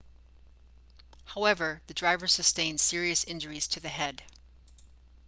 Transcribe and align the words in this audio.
however 1.25 1.79
the 1.85 1.93
driver 1.93 2.25
sustained 2.27 2.79
serious 2.81 3.23
injuries 3.23 3.67
to 3.67 3.79
the 3.79 3.87
head 3.89 4.23